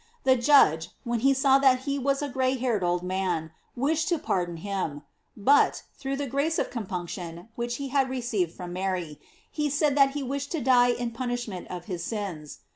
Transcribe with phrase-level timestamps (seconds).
[0.23, 4.17] The judge, when he saw that he was a gray haired old man, wished to
[4.17, 5.03] pardon him;
[5.37, 9.19] bat, through the grace of compunction which he had received from Mary,
[9.51, 12.61] he said that he wished to die in punishment of his sins.